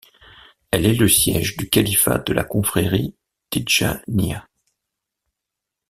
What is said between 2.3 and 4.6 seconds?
la confrérie tidjaniya.